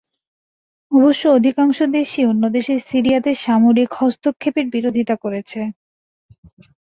[0.91, 5.59] অবশ্য, অধিকাংশ দেশই অন্য দেশের সিরিয়াতে সামরিক হস্তক্ষেপের বিরোধিতা করেছে।